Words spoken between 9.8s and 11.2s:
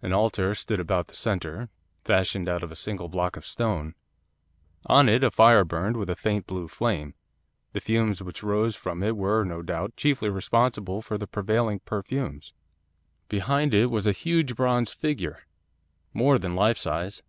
chiefly responsible for